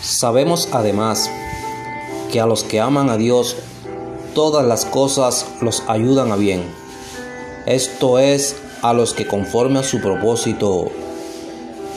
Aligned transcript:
Sabemos 0.00 0.68
además 0.72 1.28
que 2.30 2.40
a 2.40 2.46
los 2.46 2.62
que 2.62 2.80
aman 2.80 3.10
a 3.10 3.16
Dios, 3.16 3.56
todas 4.34 4.64
las 4.64 4.84
cosas 4.84 5.46
los 5.60 5.82
ayudan 5.88 6.30
a 6.30 6.36
bien. 6.36 6.62
Esto 7.66 8.18
es 8.18 8.56
a 8.82 8.92
los 8.92 9.12
que 9.12 9.26
conforme 9.26 9.80
a 9.80 9.82
su 9.82 10.00
propósito 10.00 10.90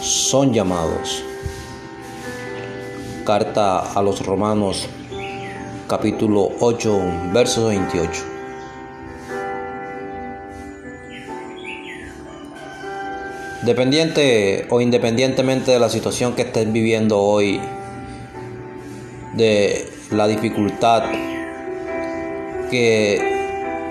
son 0.02 0.52
llamados. 0.52 1.24
Carta 3.24 3.80
a 3.80 4.02
los 4.02 4.26
Romanos 4.26 4.88
capítulo 5.88 6.50
8 6.60 7.02
verso 7.34 7.68
28. 7.68 8.24
Dependiente 13.62 14.66
o 14.72 14.82
independientemente 14.82 15.72
de 15.72 15.80
la 15.80 15.90
situación 15.90 16.34
que 16.34 16.42
estés 16.42 16.72
viviendo 16.72 17.20
hoy, 17.20 17.62
de 19.34 19.90
la 20.12 20.28
dificultad 20.28 21.04
que 22.70 23.32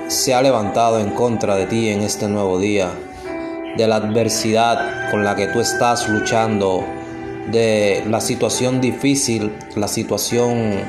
se 0.08 0.34
ha 0.34 0.42
levantado 0.42 0.98
en 0.98 1.10
contra 1.10 1.56
de 1.56 1.66
ti 1.66 1.88
en 1.88 2.02
este 2.02 2.28
nuevo 2.28 2.58
día, 2.58 2.90
de 3.76 3.86
la 3.86 3.96
adversidad 3.96 5.10
con 5.10 5.24
la 5.24 5.36
que 5.36 5.46
tú 5.46 5.60
estás 5.60 6.08
luchando, 6.08 6.84
de 7.50 8.02
la 8.06 8.20
situación 8.20 8.80
difícil, 8.80 9.56
la 9.76 9.88
situación 9.88 10.80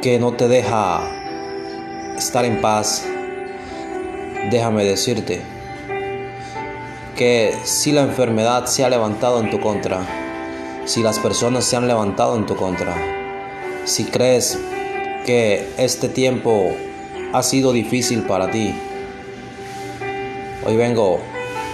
que 0.00 0.18
no 0.18 0.32
te 0.32 0.48
deja 0.48 1.00
estar 2.16 2.44
en 2.44 2.60
paz, 2.60 3.06
déjame 4.50 4.84
decirte, 4.84 5.42
que 7.16 7.54
si 7.64 7.92
la 7.92 8.02
enfermedad 8.02 8.66
se 8.66 8.84
ha 8.84 8.88
levantado 8.88 9.40
en 9.40 9.50
tu 9.50 9.60
contra, 9.60 10.00
si 10.84 11.02
las 11.02 11.18
personas 11.18 11.64
se 11.64 11.76
han 11.76 11.88
levantado 11.88 12.36
en 12.36 12.46
tu 12.46 12.56
contra, 12.56 12.94
si 13.84 14.04
crees 14.04 14.58
que 15.24 15.68
este 15.78 16.08
tiempo 16.08 16.74
ha 17.32 17.42
sido 17.42 17.72
difícil 17.72 18.22
para 18.22 18.50
ti, 18.50 18.74
hoy 20.66 20.76
vengo 20.76 21.20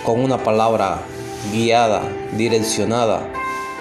con 0.04 0.20
una 0.20 0.42
palabra 0.42 1.02
guiada, 1.52 2.02
direccionada 2.36 3.28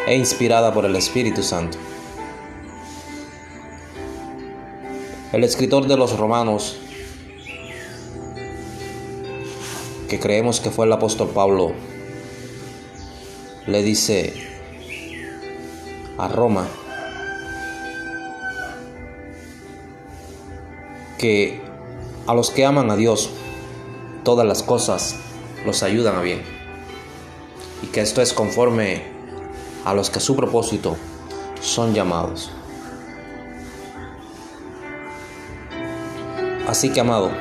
e 0.08 0.16
inspirada 0.16 0.74
por 0.74 0.86
el 0.86 0.96
Espíritu 0.96 1.44
Santo. 1.44 1.78
El 5.34 5.44
escritor 5.44 5.88
de 5.88 5.98
los 5.98 6.18
Romanos 6.18 6.78
que 10.08 10.20
creemos 10.20 10.60
que 10.60 10.72
fue 10.72 10.86
el 10.86 10.94
apóstol 10.94 11.30
Pablo, 11.30 11.74
le 13.66 13.84
dice 13.84 14.47
a 16.18 16.28
Roma 16.28 16.68
que 21.18 21.62
a 22.28 22.34
los 22.34 22.52
que 22.52 22.66
aman 22.66 22.92
a 22.92 22.96
Dios, 22.96 23.30
todas 24.24 24.46
las 24.46 24.64
cosas 24.64 25.16
los 25.66 25.84
ayudan 25.84 26.16
a 26.16 26.22
bien. 26.22 26.42
Y 27.82 27.88
que 27.88 28.02
esto 28.02 28.22
es 28.22 28.34
conforme 28.34 29.04
a 29.86 29.94
los 29.94 30.10
que 30.10 30.20
a 30.20 30.22
su 30.22 30.36
propósito 30.36 30.98
son 31.62 31.94
llamados. 31.94 32.52
Así 36.68 36.90
que, 36.90 37.00
amado, 37.00 37.32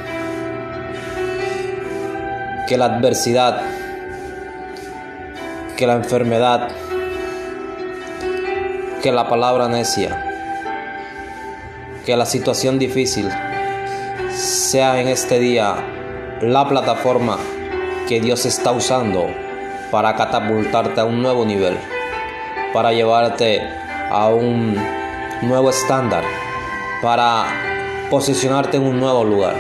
que 2.69 2.79
la 2.79 2.87
adversidad, 2.87 3.63
que 5.77 5.87
la 5.87 5.95
enfermedad, 5.95 6.69
que 9.03 9.13
la 9.13 9.29
palabra 9.29 9.69
necia, 9.69 10.25
que 12.05 12.17
la 12.17 12.27
situación 12.27 12.79
difícil 12.79 13.31
sea 14.31 15.01
en 15.01 15.09
este 15.09 15.39
día 15.39 15.77
la 16.41 16.69
plataforma 16.69 17.39
que 18.09 18.21
Dios 18.21 18.47
está 18.47 18.73
usando 18.73 19.27
para 19.91 20.15
catapultarte 20.17 21.01
a 21.01 21.05
un 21.05 21.23
nuevo 21.23 21.45
nivel, 21.45 21.77
para 22.73 22.93
llevarte 22.93 23.63
a 24.11 24.29
un 24.29 24.77
nuevo 25.43 25.71
estándar, 25.71 26.25
para 27.03 27.47
posicionarte 28.11 28.77
en 28.77 28.85
un 28.85 28.99
nuevo 28.99 29.25
lugar. 29.25 29.55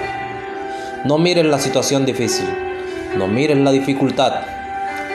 No 1.04 1.18
mires 1.18 1.44
la 1.44 1.58
situación 1.58 2.06
difícil, 2.06 2.46
no 3.16 3.26
mires 3.28 3.58
la 3.58 3.70
dificultad. 3.70 4.42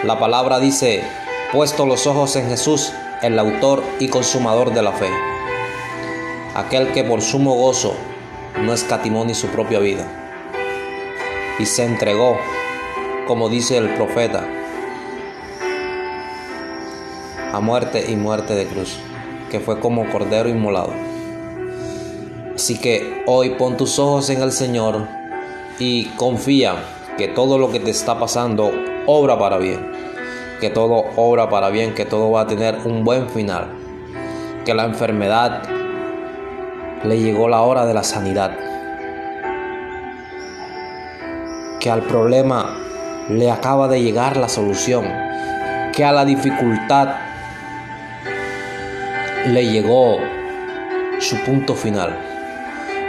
La 0.04 0.20
palabra 0.20 0.60
dice, 0.60 1.04
puesto 1.52 1.86
los 1.86 2.08
ojos 2.08 2.36
en 2.36 2.48
Jesús, 2.50 2.94
el 3.22 3.38
autor 3.38 3.84
y 4.00 4.08
consumador 4.08 4.74
de 4.74 4.82
la 4.82 4.94
fe. 4.94 5.10
Aquel 6.56 6.92
que 6.92 7.04
por 7.04 7.22
sumo 7.22 7.54
gozo 7.54 7.94
no 8.60 8.74
escatimó 8.74 9.24
ni 9.26 9.36
su 9.36 9.48
propia 9.48 9.80
vida. 9.80 10.08
Y 11.60 11.66
se 11.66 11.86
entregó, 11.86 12.38
como 13.28 13.48
dice 13.48 13.78
el 13.78 13.94
profeta, 13.94 14.48
a 17.54 17.60
muerte 17.60 18.06
y 18.10 18.16
muerte 18.16 18.56
de 18.56 18.66
cruz, 18.66 18.98
que 19.52 19.60
fue 19.60 19.80
como 19.80 20.10
cordero 20.10 20.50
inmolado. 20.50 20.94
Así 22.56 22.80
que 22.80 23.24
hoy 23.28 23.52
pon 23.52 23.78
tus 23.78 24.00
ojos 24.00 24.30
en 24.32 24.42
el 24.42 24.52
Señor 24.52 25.08
y 25.78 26.06
confía 26.16 26.76
que 27.18 27.28
todo 27.28 27.60
lo 27.60 27.72
que 27.72 27.80
te 27.80 27.92
está 27.92 28.20
pasando 28.20 28.72
obra 29.06 29.38
para 29.38 29.58
bien, 29.58 29.92
que 30.62 30.70
todo 30.70 31.06
obra 31.16 31.50
para 31.50 31.70
bien, 31.70 31.96
que 31.96 32.06
todo 32.06 32.30
va 32.30 32.42
a 32.42 32.48
tener 32.48 32.78
un 32.86 33.04
buen 33.04 33.28
final, 33.30 33.66
que 34.64 34.76
la 34.76 34.86
enfermedad 34.86 35.64
le 37.04 37.20
llegó 37.20 37.50
la 37.50 37.62
hora 37.64 37.88
de 37.88 37.96
la 37.96 38.04
sanidad, 38.04 38.52
que 41.80 41.90
al 41.90 42.04
problema 42.04 42.78
le 43.28 43.50
acaba 43.50 43.88
de 43.88 44.04
llegar 44.04 44.38
la 44.38 44.48
solución, 44.48 45.04
que 45.94 46.06
a 46.06 46.12
la 46.12 46.26
dificultad 46.26 47.16
le 49.48 49.66
llegó 49.66 50.20
su 51.20 51.38
punto 51.38 51.74
final. 51.74 52.16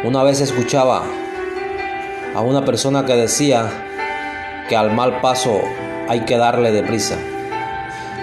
Una 0.04 0.22
vez 0.22 0.40
escuchaba 0.40 1.02
a 2.34 2.40
una 2.40 2.64
persona 2.64 3.04
que 3.04 3.14
decía 3.14 3.68
que 4.70 4.74
al 4.74 4.90
mal 4.94 5.20
paso 5.20 5.60
hay 6.08 6.20
que 6.20 6.38
darle 6.38 6.72
deprisa. 6.72 7.18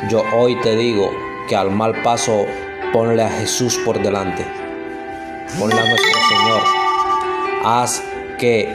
Yo 0.08 0.24
hoy 0.34 0.56
te 0.62 0.78
digo 0.78 1.12
que 1.50 1.56
al 1.58 1.72
mal 1.72 2.02
paso 2.02 2.46
ponle 2.94 3.22
a 3.22 3.30
Jesús 3.30 3.78
por 3.84 4.02
delante. 4.02 4.46
Ponle 5.60 5.78
a 5.78 5.86
nuestro 5.86 6.22
Señor. 6.30 6.62
Haz 7.66 8.02
que 8.38 8.74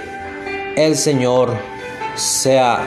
el 0.76 0.96
Señor 0.96 1.56
sea 2.14 2.86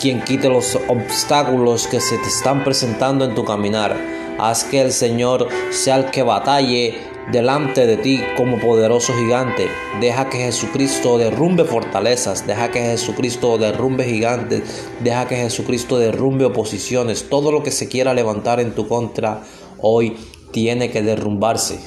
quien 0.00 0.22
quite 0.22 0.48
los 0.48 0.78
obstáculos 0.88 1.86
que 1.86 2.00
se 2.00 2.16
te 2.16 2.28
están 2.28 2.64
presentando 2.64 3.26
en 3.26 3.34
tu 3.34 3.44
caminar. 3.44 3.96
Haz 4.38 4.64
que 4.64 4.80
el 4.80 4.92
Señor 4.92 5.48
sea 5.70 5.96
el 5.96 6.06
que 6.06 6.22
batalle 6.22 7.07
delante 7.32 7.86
de 7.86 7.96
ti 7.96 8.20
como 8.36 8.58
poderoso 8.58 9.12
gigante. 9.14 9.68
Deja 10.00 10.28
que 10.28 10.38
Jesucristo 10.38 11.18
derrumbe 11.18 11.64
fortalezas, 11.64 12.46
deja 12.46 12.70
que 12.70 12.80
Jesucristo 12.80 13.58
derrumbe 13.58 14.04
gigantes, 14.04 14.88
deja 15.00 15.28
que 15.28 15.36
Jesucristo 15.36 15.98
derrumbe 15.98 16.44
oposiciones. 16.44 17.28
Todo 17.28 17.52
lo 17.52 17.62
que 17.62 17.70
se 17.70 17.88
quiera 17.88 18.14
levantar 18.14 18.60
en 18.60 18.74
tu 18.74 18.88
contra 18.88 19.42
hoy 19.80 20.16
tiene 20.52 20.90
que 20.90 21.02
derrumbarse, 21.02 21.80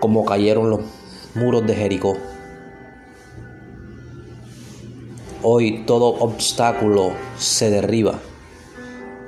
como 0.00 0.24
cayeron 0.24 0.70
los 0.70 0.80
muros 1.34 1.66
de 1.66 1.74
Jericó. 1.74 2.16
Hoy 5.42 5.84
todo 5.86 6.06
obstáculo 6.06 7.12
se 7.38 7.70
derriba. 7.70 8.18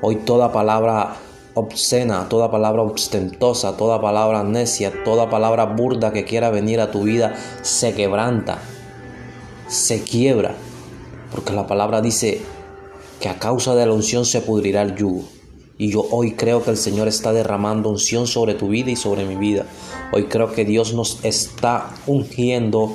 Hoy 0.03 0.17
toda 0.17 0.53
palabra 0.53 1.17
obscena, 1.55 2.29
toda 2.29 2.51
palabra 2.51 2.83
ostentosa, 2.83 3.77
toda 3.77 4.01
palabra 4.01 4.43
necia, 4.43 4.93
toda 5.05 5.29
palabra 5.29 5.67
burda 5.67 6.13
que 6.13 6.25
quiera 6.25 6.51
venir 6.51 6.81
a 6.81 6.91
tu 6.91 7.03
vida 7.03 7.35
se 7.63 7.95
quebranta, 7.95 8.59
se 9.69 10.03
quiebra, 10.03 10.55
porque 11.33 11.53
la 11.53 11.67
palabra 11.67 12.01
dice 12.01 12.41
que 13.21 13.29
a 13.29 13.39
causa 13.39 13.75
de 13.75 13.87
la 13.87 13.93
unción 13.93 14.25
se 14.25 14.41
pudrirá 14.41 14.83
el 14.83 14.97
yugo. 14.97 15.25
Y 15.79 15.91
yo 15.91 16.07
hoy 16.11 16.33
creo 16.33 16.63
que 16.63 16.71
el 16.71 16.77
Señor 16.77 17.09
está 17.09 17.33
derramando 17.33 17.89
unción 17.89 18.27
sobre 18.27 18.55
tu 18.55 18.69
vida 18.69 18.91
y 18.91 18.97
sobre 18.97 19.25
mi 19.25 19.37
vida. 19.37 19.67
Hoy 20.13 20.27
creo 20.27 20.53
que 20.53 20.65
Dios 20.65 20.95
nos 20.95 21.25
está 21.25 21.91
ungiendo 22.07 22.93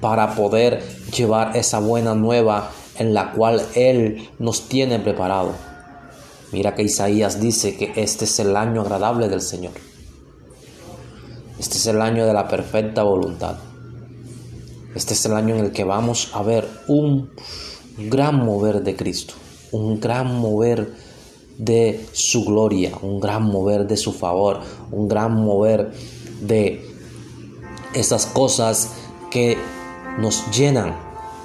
para 0.00 0.34
poder 0.34 0.82
llevar 1.14 1.56
esa 1.56 1.80
buena 1.80 2.14
nueva 2.14 2.70
en 2.98 3.14
la 3.14 3.32
cual 3.32 3.62
Él 3.74 4.28
nos 4.38 4.68
tiene 4.68 4.98
preparado. 4.98 5.69
Mira 6.52 6.74
que 6.74 6.82
Isaías 6.82 7.40
dice 7.40 7.76
que 7.76 7.92
este 7.96 8.24
es 8.24 8.40
el 8.40 8.56
año 8.56 8.80
agradable 8.80 9.28
del 9.28 9.40
Señor. 9.40 9.72
Este 11.58 11.76
es 11.76 11.86
el 11.86 12.00
año 12.00 12.26
de 12.26 12.32
la 12.32 12.48
perfecta 12.48 13.02
voluntad. 13.02 13.56
Este 14.94 15.14
es 15.14 15.24
el 15.26 15.34
año 15.34 15.54
en 15.54 15.64
el 15.66 15.72
que 15.72 15.84
vamos 15.84 16.30
a 16.32 16.42
ver 16.42 16.68
un 16.88 17.30
gran 17.98 18.44
mover 18.44 18.82
de 18.82 18.96
Cristo, 18.96 19.34
un 19.70 20.00
gran 20.00 20.34
mover 20.40 20.92
de 21.58 22.04
su 22.12 22.44
gloria, 22.44 22.92
un 23.02 23.20
gran 23.20 23.44
mover 23.44 23.86
de 23.86 23.96
su 23.96 24.12
favor, 24.12 24.60
un 24.90 25.06
gran 25.06 25.34
mover 25.34 25.92
de 26.40 26.84
esas 27.94 28.26
cosas 28.26 28.90
que 29.30 29.58
nos 30.18 30.50
llenan, 30.50 30.96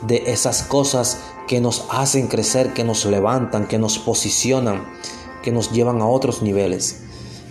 de 0.08 0.24
esas 0.28 0.64
cosas 0.64 1.20
que 1.48 1.62
nos 1.62 1.86
hacen 1.92 2.28
crecer, 2.28 2.74
que 2.74 2.84
nos 2.84 3.06
levantan, 3.06 3.68
que 3.68 3.78
nos 3.78 4.00
posicionan, 4.00 4.86
que 5.44 5.52
nos 5.52 5.72
llevan 5.72 6.02
a 6.02 6.08
otros 6.08 6.42
niveles. 6.42 7.02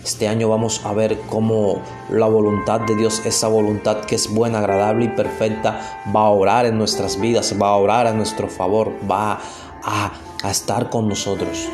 Este 0.03 0.27
año 0.27 0.49
vamos 0.49 0.85
a 0.85 0.93
ver 0.93 1.19
cómo 1.29 1.81
la 2.09 2.27
voluntad 2.27 2.81
de 2.81 2.95
Dios, 2.95 3.25
esa 3.25 3.47
voluntad 3.47 4.01
que 4.01 4.15
es 4.15 4.31
buena, 4.31 4.59
agradable 4.59 5.05
y 5.05 5.09
perfecta, 5.09 6.03
va 6.15 6.27
a 6.27 6.29
orar 6.29 6.65
en 6.65 6.77
nuestras 6.77 7.19
vidas, 7.19 7.55
va 7.59 7.69
a 7.69 7.77
orar 7.77 8.05
a 8.05 8.13
nuestro 8.13 8.47
favor, 8.47 8.93
va 9.09 9.39
a, 9.83 10.11
a 10.43 10.51
estar 10.51 10.89
con 10.89 11.07
nosotros. 11.07 11.69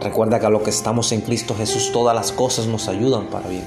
Recuerda 0.00 0.40
que 0.40 0.46
a 0.46 0.50
lo 0.50 0.62
que 0.62 0.70
estamos 0.70 1.12
en 1.12 1.20
Cristo 1.20 1.54
Jesús 1.54 1.92
todas 1.92 2.14
las 2.14 2.32
cosas 2.32 2.66
nos 2.66 2.88
ayudan 2.88 3.26
para 3.26 3.48
bien. 3.48 3.66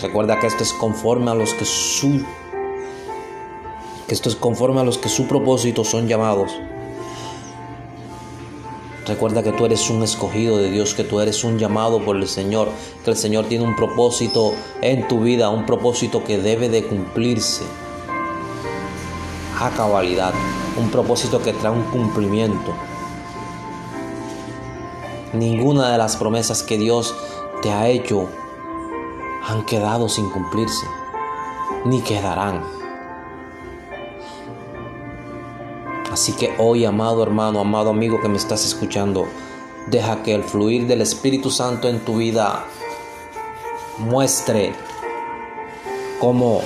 Recuerda 0.00 0.40
que 0.40 0.46
esto 0.46 0.62
es 0.62 0.72
conforme 0.72 1.30
a 1.30 1.34
los 1.34 1.54
que 1.54 1.64
su 1.64 2.24
que 4.10 4.14
esto 4.14 4.28
es 4.28 4.34
conforme 4.34 4.80
a 4.80 4.82
los 4.82 4.98
que 4.98 5.08
su 5.08 5.28
propósito 5.28 5.84
son 5.84 6.08
llamados. 6.08 6.50
Recuerda 9.06 9.44
que 9.44 9.52
tú 9.52 9.66
eres 9.66 9.88
un 9.88 10.02
escogido 10.02 10.56
de 10.56 10.68
Dios, 10.68 10.94
que 10.94 11.04
tú 11.04 11.20
eres 11.20 11.44
un 11.44 11.60
llamado 11.60 12.04
por 12.04 12.16
el 12.16 12.26
Señor, 12.26 12.70
que 13.04 13.12
el 13.12 13.16
Señor 13.16 13.44
tiene 13.44 13.62
un 13.62 13.76
propósito 13.76 14.52
en 14.82 15.06
tu 15.06 15.20
vida, 15.20 15.48
un 15.50 15.64
propósito 15.64 16.24
que 16.24 16.38
debe 16.38 16.68
de 16.68 16.84
cumplirse 16.88 17.62
a 19.60 19.70
cabalidad, 19.70 20.34
un 20.76 20.90
propósito 20.90 21.40
que 21.40 21.52
trae 21.52 21.72
un 21.72 21.84
cumplimiento. 21.84 22.74
Ninguna 25.34 25.92
de 25.92 25.98
las 25.98 26.16
promesas 26.16 26.64
que 26.64 26.78
Dios 26.78 27.14
te 27.62 27.70
ha 27.70 27.86
hecho 27.86 28.28
han 29.46 29.64
quedado 29.66 30.08
sin 30.08 30.28
cumplirse, 30.30 30.86
ni 31.84 32.00
quedarán. 32.00 32.79
Así 36.10 36.32
que 36.32 36.52
hoy, 36.58 36.84
amado 36.84 37.22
hermano, 37.22 37.60
amado 37.60 37.90
amigo 37.90 38.20
que 38.20 38.28
me 38.28 38.36
estás 38.36 38.64
escuchando, 38.64 39.28
deja 39.86 40.24
que 40.24 40.34
el 40.34 40.42
fluir 40.42 40.88
del 40.88 41.02
Espíritu 41.02 41.50
Santo 41.50 41.88
en 41.88 42.00
tu 42.00 42.16
vida 42.16 42.64
muestre 43.98 44.72
cómo 46.18 46.62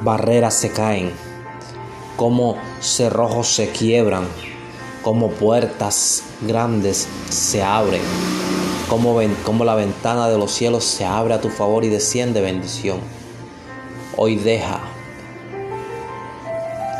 barreras 0.00 0.54
se 0.54 0.70
caen, 0.70 1.12
cómo 2.16 2.56
cerrojos 2.80 3.48
se 3.48 3.70
quiebran, 3.70 4.26
cómo 5.02 5.28
puertas 5.30 6.22
grandes 6.40 7.06
se 7.28 7.62
abren, 7.62 8.02
cómo 8.88 9.64
la 9.64 9.74
ventana 9.74 10.30
de 10.30 10.38
los 10.38 10.50
cielos 10.50 10.84
se 10.84 11.04
abre 11.04 11.34
a 11.34 11.42
tu 11.42 11.50
favor 11.50 11.84
y 11.84 11.88
desciende 11.88 12.40
bendición. 12.40 13.00
Hoy 14.16 14.36
deja 14.36 14.80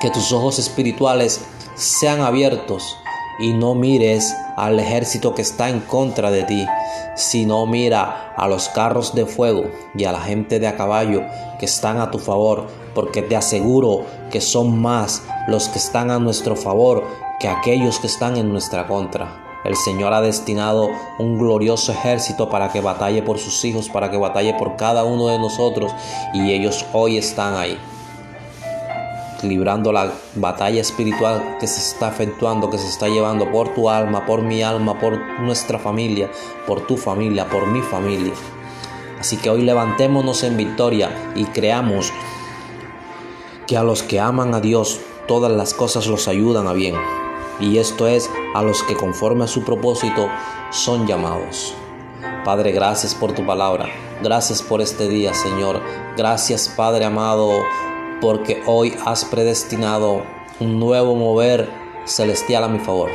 que 0.01 0.11
tus 0.11 0.33
ojos 0.33 0.59
espirituales 0.59 1.41
sean 1.75 2.21
abiertos 2.21 2.97
y 3.39 3.53
no 3.53 3.75
mires 3.75 4.35
al 4.57 4.81
ejército 4.81 5.35
que 5.35 5.43
está 5.43 5.69
en 5.69 5.81
contra 5.81 6.31
de 6.31 6.43
ti, 6.43 6.67
sino 7.15 7.67
mira 7.67 8.33
a 8.37 8.49
los 8.49 8.69
carros 8.69 9.15
de 9.15 9.27
fuego 9.27 9.65
y 9.95 10.05
a 10.05 10.13
la 10.13 10.21
gente 10.21 10.59
de 10.59 10.67
a 10.67 10.77
caballo 10.77 11.23
que 11.59 11.67
están 11.67 12.01
a 12.01 12.11
tu 12.11 12.19
favor, 12.19 12.67
porque 12.95 13.23
te 13.23 13.37
aseguro 13.37 14.05
que 14.31 14.41
son 14.41 14.81
más 14.81 15.23
los 15.47 15.69
que 15.69 15.79
están 15.79 16.11
a 16.11 16.19
nuestro 16.19 16.57
favor 16.57 17.05
que 17.39 17.49
aquellos 17.49 18.01
que 18.01 18.09
están 18.09 18.37
en 18.37 18.51
nuestra 18.51 18.89
contra. 18.89 19.45
El 19.65 19.77
Señor 19.77 20.13
ha 20.13 20.21
destinado 20.21 20.89
un 21.19 21.39
glorioso 21.39 21.93
ejército 21.93 22.49
para 22.49 22.71
que 22.73 22.81
batalle 22.81 23.23
por 23.23 23.39
sus 23.39 23.65
hijos, 23.65 23.89
para 23.89 24.11
que 24.11 24.17
batalle 24.17 24.55
por 24.55 24.77
cada 24.77 25.05
uno 25.05 25.29
de 25.29 25.39
nosotros, 25.39 25.93
y 26.33 26.53
ellos 26.53 26.85
hoy 26.93 27.19
están 27.19 27.55
ahí 27.55 27.79
librando 29.43 29.93
la 29.93 30.13
batalla 30.35 30.81
espiritual 30.81 31.57
que 31.61 31.67
se 31.67 31.81
está 31.81 32.09
efectuando, 32.09 32.71
que 32.71 32.79
se 32.79 32.89
está 32.89 33.09
llevando 33.09 33.51
por 33.51 33.75
tu 33.75 33.89
alma, 33.89 34.27
por 34.27 34.43
mi 34.43 34.63
alma, 34.63 34.99
por 34.99 35.19
nuestra 35.41 35.79
familia, 35.79 36.31
por 36.67 36.87
tu 36.87 36.97
familia, 36.97 37.49
por 37.49 37.67
mi 37.67 37.81
familia. 37.81 38.33
Así 39.19 39.37
que 39.37 39.51
hoy 39.51 39.63
levantémonos 39.63 40.45
en 40.45 40.57
victoria 40.57 41.33
y 41.35 41.45
creamos 41.47 42.13
que 43.67 43.77
a 43.77 43.83
los 43.83 44.03
que 44.03 44.21
aman 44.21 44.55
a 44.55 44.61
Dios 44.61 45.01
todas 45.27 45.53
las 45.53 45.75
cosas 45.75 46.07
los 46.07 46.29
ayudan 46.29 46.67
a 46.67 46.73
bien. 46.73 46.95
Y 47.61 47.79
esto 47.79 48.07
es 48.07 48.31
a 48.55 48.63
los 48.63 48.83
que 48.85 48.95
conforme 48.95 49.45
a 49.45 49.49
su 49.49 49.65
propósito 49.65 50.29
son 50.71 51.07
llamados. 51.07 51.75
Padre, 52.45 52.73
gracias 52.73 53.15
por 53.15 53.33
tu 53.33 53.45
palabra. 53.45 53.87
Gracias 54.23 54.63
por 54.63 54.81
este 54.81 55.09
día, 55.09 55.35
Señor. 55.35 55.81
Gracias, 56.17 56.69
Padre 56.69 57.05
amado 57.05 57.63
porque 58.21 58.63
hoy 58.67 58.95
has 59.05 59.25
predestinado 59.25 60.23
un 60.61 60.79
nuevo 60.79 61.15
mover 61.15 61.69
celestial 62.05 62.65
a 62.65 62.69
mi 62.69 62.79
favor. 62.79 63.11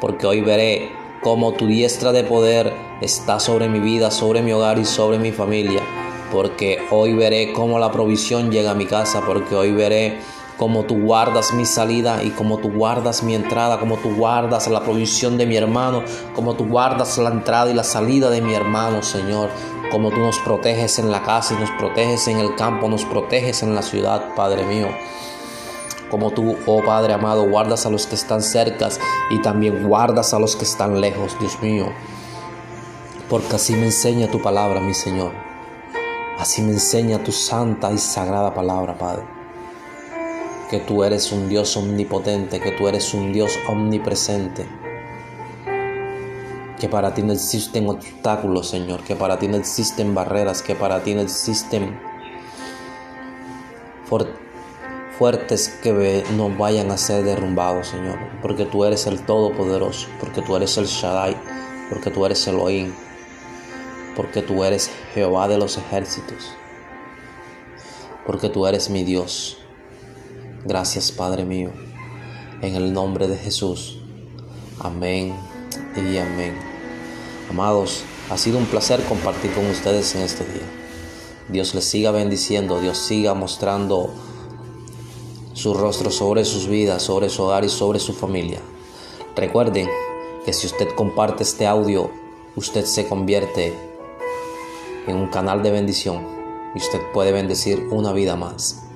Porque 0.00 0.26
hoy 0.26 0.40
veré 0.40 0.92
cómo 1.22 1.52
tu 1.52 1.66
diestra 1.66 2.12
de 2.12 2.24
poder 2.24 2.72
está 3.00 3.40
sobre 3.40 3.68
mi 3.68 3.80
vida, 3.80 4.10
sobre 4.10 4.42
mi 4.42 4.52
hogar 4.52 4.78
y 4.78 4.84
sobre 4.84 5.18
mi 5.18 5.32
familia. 5.32 5.82
Porque 6.30 6.78
hoy 6.90 7.14
veré 7.14 7.52
cómo 7.52 7.78
la 7.78 7.92
provisión 7.92 8.50
llega 8.50 8.72
a 8.72 8.74
mi 8.74 8.86
casa. 8.86 9.22
Porque 9.24 9.54
hoy 9.54 9.72
veré 9.72 10.18
cómo 10.62 10.84
tú 10.84 10.94
guardas 11.02 11.52
mi 11.52 11.66
salida 11.66 12.22
y 12.22 12.30
cómo 12.30 12.58
tú 12.58 12.70
guardas 12.70 13.24
mi 13.24 13.34
entrada, 13.34 13.80
cómo 13.80 13.96
tú 13.96 14.14
guardas 14.14 14.68
la 14.68 14.84
provisión 14.84 15.36
de 15.36 15.44
mi 15.44 15.56
hermano, 15.56 16.04
cómo 16.36 16.54
tú 16.54 16.68
guardas 16.68 17.18
la 17.18 17.30
entrada 17.30 17.68
y 17.68 17.74
la 17.74 17.82
salida 17.82 18.30
de 18.30 18.40
mi 18.40 18.54
hermano, 18.54 19.02
Señor 19.02 19.50
como 19.90 20.10
tú 20.10 20.20
nos 20.20 20.38
proteges 20.38 21.00
en 21.00 21.10
la 21.10 21.24
casa 21.24 21.54
y 21.54 21.58
nos 21.58 21.70
proteges 21.72 22.28
en 22.28 22.38
el 22.38 22.54
campo, 22.54 22.88
nos 22.88 23.04
proteges 23.04 23.64
en 23.64 23.74
la 23.74 23.82
ciudad, 23.82 24.36
Padre 24.36 24.64
mío. 24.64 24.86
Como 26.12 26.30
tú, 26.30 26.56
oh 26.64 26.80
Padre 26.84 27.12
amado, 27.12 27.50
guardas 27.50 27.84
a 27.84 27.90
los 27.90 28.06
que 28.06 28.14
están 28.14 28.40
cercas 28.40 29.00
y 29.30 29.42
también 29.42 29.88
guardas 29.88 30.32
a 30.32 30.38
los 30.38 30.54
que 30.54 30.64
están 30.64 31.00
lejos, 31.00 31.36
Dios 31.40 31.60
mío. 31.60 31.86
Porque 33.28 33.56
así 33.56 33.74
me 33.74 33.86
enseña 33.86 34.30
tu 34.30 34.40
palabra, 34.40 34.80
mi 34.80 34.94
Señor. 34.94 35.32
Así 36.38 36.62
me 36.62 36.70
enseña 36.70 37.18
tu 37.24 37.32
santa 37.32 37.90
y 37.90 37.98
sagrada 37.98 38.54
palabra, 38.54 38.96
Padre. 38.96 39.41
Que 40.72 40.80
tú 40.80 41.04
eres 41.04 41.30
un 41.30 41.48
Dios 41.48 41.76
omnipotente, 41.76 42.58
que 42.58 42.72
tú 42.72 42.88
eres 42.88 43.14
un 43.14 43.32
Dios 43.32 43.56
omnipresente 43.68 44.66
que 46.82 46.88
para 46.88 47.14
ti 47.14 47.22
no 47.22 47.32
existen 47.32 47.88
obstáculos, 47.88 48.68
Señor, 48.68 49.04
que 49.04 49.14
para 49.14 49.38
ti 49.38 49.46
no 49.46 49.56
existen 49.56 50.16
barreras, 50.16 50.62
que 50.62 50.74
para 50.74 51.00
ti 51.04 51.14
no 51.14 51.20
existen 51.20 51.96
fuertes 55.16 55.68
que 55.80 56.24
no 56.36 56.50
vayan 56.50 56.90
a 56.90 56.96
ser 56.96 57.22
derrumbados, 57.22 57.86
Señor, 57.86 58.18
porque 58.42 58.64
tú 58.64 58.84
eres 58.84 59.06
el 59.06 59.24
Todopoderoso, 59.24 60.08
porque 60.18 60.42
tú 60.42 60.56
eres 60.56 60.76
el 60.76 60.86
Shaddai, 60.86 61.36
porque 61.88 62.10
tú 62.10 62.26
eres 62.26 62.44
Elohim, 62.48 62.92
porque 64.16 64.42
tú 64.42 64.64
eres 64.64 64.90
Jehová 65.14 65.46
de 65.46 65.58
los 65.58 65.78
ejércitos, 65.78 66.52
porque 68.26 68.48
tú 68.48 68.66
eres 68.66 68.90
mi 68.90 69.04
Dios. 69.04 69.61
Gracias, 70.64 71.10
Padre 71.10 71.44
mío, 71.44 71.70
en 72.60 72.76
el 72.76 72.92
nombre 72.92 73.26
de 73.26 73.36
Jesús. 73.36 73.98
Amén 74.78 75.34
y 75.96 76.16
amén. 76.18 76.56
Amados, 77.50 78.04
ha 78.30 78.38
sido 78.38 78.58
un 78.58 78.66
placer 78.66 79.02
compartir 79.08 79.52
con 79.54 79.66
ustedes 79.66 80.14
en 80.14 80.22
este 80.22 80.44
día. 80.44 80.62
Dios 81.48 81.74
les 81.74 81.84
siga 81.84 82.12
bendiciendo, 82.12 82.80
Dios 82.80 82.96
siga 82.98 83.34
mostrando 83.34 84.10
su 85.52 85.74
rostro 85.74 86.12
sobre 86.12 86.44
sus 86.44 86.68
vidas, 86.68 87.02
sobre 87.02 87.28
su 87.28 87.42
hogar 87.42 87.64
y 87.64 87.68
sobre 87.68 87.98
su 87.98 88.12
familia. 88.12 88.60
Recuerden 89.34 89.88
que 90.44 90.52
si 90.52 90.68
usted 90.68 90.94
comparte 90.94 91.42
este 91.42 91.66
audio, 91.66 92.08
usted 92.54 92.84
se 92.84 93.08
convierte 93.08 93.74
en 95.08 95.16
un 95.16 95.26
canal 95.26 95.64
de 95.64 95.72
bendición 95.72 96.24
y 96.72 96.78
usted 96.78 97.00
puede 97.12 97.32
bendecir 97.32 97.88
una 97.90 98.12
vida 98.12 98.36
más. 98.36 98.91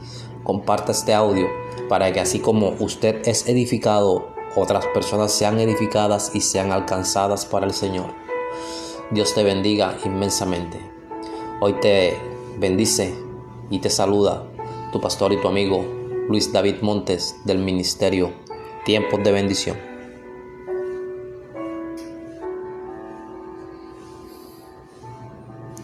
Comparta 0.47 0.93
este 0.93 1.13
audio 1.13 1.49
para 1.89 2.13
que 2.13 2.21
así 2.21 2.39
como 2.39 2.77
usted 2.79 3.27
es 3.27 3.49
edificado, 3.49 4.29
otras 4.55 4.87
personas 4.95 5.33
sean 5.33 5.59
edificadas 5.59 6.37
y 6.37 6.41
sean 6.41 6.71
alcanzadas 6.71 7.45
para 7.45 7.67
el 7.67 7.73
Señor. 7.73 8.15
Dios 9.11 9.35
te 9.35 9.43
bendiga 9.43 9.99
inmensamente. 10.05 10.79
Hoy 11.59 11.73
te 11.81 12.17
bendice 12.59 13.13
y 13.71 13.81
te 13.81 13.91
saluda 13.91 14.47
tu 14.93 15.01
pastor 15.01 15.33
y 15.33 15.41
tu 15.41 15.49
amigo 15.49 15.85
Luis 16.29 16.53
David 16.53 16.77
Montes 16.81 17.35
del 17.45 17.59
Ministerio 17.59 18.33
Tiempos 18.85 19.25
de 19.25 19.33
Bendición. 19.33 19.96